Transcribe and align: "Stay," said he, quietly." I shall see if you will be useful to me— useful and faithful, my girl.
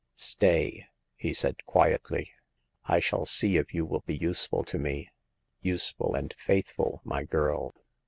"Stay," 0.15 0.87
said 1.31 1.55
he, 1.59 1.63
quietly." 1.67 2.33
I 2.85 2.97
shall 2.99 3.27
see 3.27 3.57
if 3.57 3.71
you 3.71 3.85
will 3.85 3.99
be 4.07 4.17
useful 4.17 4.63
to 4.63 4.79
me— 4.79 5.11
useful 5.61 6.15
and 6.15 6.33
faithful, 6.39 7.01
my 7.03 7.23
girl. 7.23 7.71